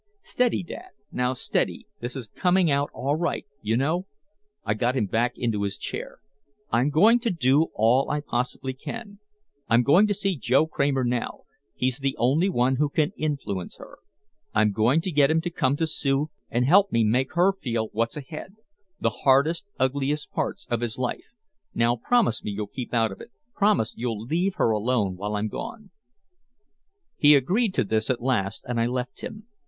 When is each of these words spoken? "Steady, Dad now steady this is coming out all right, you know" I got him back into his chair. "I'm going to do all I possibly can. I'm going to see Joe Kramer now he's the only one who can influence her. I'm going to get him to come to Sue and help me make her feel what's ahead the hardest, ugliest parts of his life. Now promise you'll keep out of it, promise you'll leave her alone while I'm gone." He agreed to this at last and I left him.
"Steady, 0.23 0.63
Dad 0.63 0.93
now 1.11 1.33
steady 1.33 1.85
this 1.99 2.15
is 2.15 2.27
coming 2.27 2.71
out 2.71 2.89
all 2.91 3.15
right, 3.17 3.45
you 3.61 3.77
know" 3.77 4.07
I 4.65 4.73
got 4.73 4.95
him 4.95 5.05
back 5.05 5.33
into 5.35 5.61
his 5.61 5.77
chair. 5.77 6.21
"I'm 6.71 6.89
going 6.89 7.19
to 7.19 7.29
do 7.29 7.67
all 7.75 8.09
I 8.09 8.19
possibly 8.21 8.73
can. 8.73 9.19
I'm 9.69 9.83
going 9.83 10.07
to 10.07 10.15
see 10.15 10.35
Joe 10.35 10.65
Kramer 10.65 11.03
now 11.03 11.43
he's 11.75 11.99
the 11.99 12.15
only 12.17 12.49
one 12.49 12.77
who 12.77 12.89
can 12.89 13.11
influence 13.15 13.75
her. 13.77 13.99
I'm 14.55 14.71
going 14.71 15.01
to 15.01 15.11
get 15.11 15.29
him 15.29 15.39
to 15.41 15.51
come 15.51 15.75
to 15.75 15.85
Sue 15.85 16.31
and 16.49 16.65
help 16.65 16.91
me 16.91 17.03
make 17.03 17.33
her 17.33 17.53
feel 17.53 17.89
what's 17.91 18.17
ahead 18.17 18.55
the 18.99 19.11
hardest, 19.21 19.67
ugliest 19.79 20.31
parts 20.31 20.65
of 20.71 20.81
his 20.81 20.97
life. 20.97 21.29
Now 21.75 21.95
promise 21.95 22.41
you'll 22.43 22.65
keep 22.65 22.91
out 22.91 23.11
of 23.11 23.21
it, 23.21 23.29
promise 23.53 23.93
you'll 23.95 24.21
leave 24.23 24.55
her 24.55 24.71
alone 24.71 25.15
while 25.15 25.35
I'm 25.35 25.47
gone." 25.47 25.91
He 27.17 27.35
agreed 27.35 27.75
to 27.75 27.83
this 27.83 28.09
at 28.09 28.19
last 28.19 28.63
and 28.67 28.81
I 28.81 28.87
left 28.87 29.21
him. 29.21 29.45